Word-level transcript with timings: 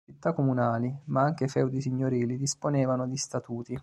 Città 0.03 0.33
comunali, 0.33 0.91
ma 1.09 1.21
anche 1.21 1.47
feudi 1.47 1.79
signorili 1.79 2.35
disponevano 2.35 3.05
di 3.07 3.17
statuti. 3.17 3.79